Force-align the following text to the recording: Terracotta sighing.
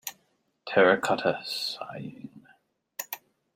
Terracotta 0.65 1.43
sighing. 1.45 2.47